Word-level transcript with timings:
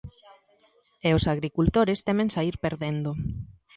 E 1.07 1.09
os 1.17 1.27
agricultores 1.33 2.03
temen 2.07 2.31
saír 2.35 2.55
perdendo. 2.65 3.11